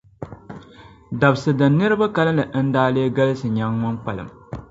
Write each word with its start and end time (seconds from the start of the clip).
Dabsi' 1.23 1.53
dini 1.59 1.75
niriba 1.81 2.07
kalinli 2.17 2.43
n-daa 2.65 2.87
lee 2.95 3.13
galisi 3.19 3.47
nyaŋ 3.55 3.71
ŋun 3.83 3.99
kpalim? 4.01 4.29